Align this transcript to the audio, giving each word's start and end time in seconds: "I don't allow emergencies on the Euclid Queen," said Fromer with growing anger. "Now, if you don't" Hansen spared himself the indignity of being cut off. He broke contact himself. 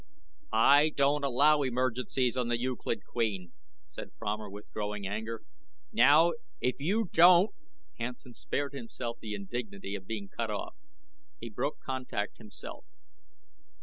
"I 0.51 0.89
don't 0.89 1.23
allow 1.23 1.61
emergencies 1.61 2.35
on 2.35 2.47
the 2.47 2.59
Euclid 2.59 3.05
Queen," 3.05 3.51
said 3.87 4.09
Fromer 4.17 4.49
with 4.49 4.71
growing 4.71 5.05
anger. 5.05 5.43
"Now, 5.91 6.31
if 6.59 6.77
you 6.79 7.09
don't" 7.13 7.51
Hansen 7.99 8.33
spared 8.33 8.73
himself 8.73 9.19
the 9.19 9.35
indignity 9.35 9.93
of 9.93 10.07
being 10.07 10.27
cut 10.27 10.49
off. 10.49 10.75
He 11.39 11.51
broke 11.51 11.77
contact 11.81 12.39
himself. 12.39 12.83